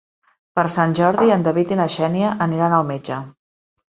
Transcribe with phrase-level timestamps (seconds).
[0.59, 3.21] Per Sant Jordi en David i na Xènia aniran al metge.